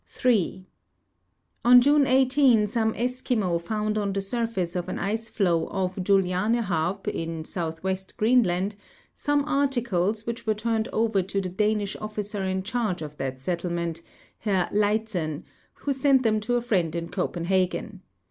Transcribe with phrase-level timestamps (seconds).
[0.07, 0.65] 3.
[1.63, 7.07] On June 18 some Eskimo found on the surface of an ice floe off Julianehaab,
[7.07, 8.75] in southwest Greenland,
[9.13, 13.69] some articles, which were turned over to the Danish officer in charge of that settle
[13.73, 14.01] ment,
[14.39, 15.43] Herr Lytzen,
[15.75, 18.01] who sent them to a friend in Copenhagen.